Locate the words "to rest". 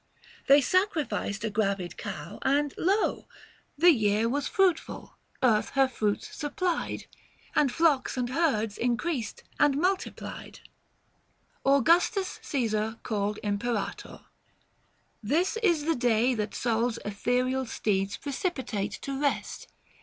19.03-19.67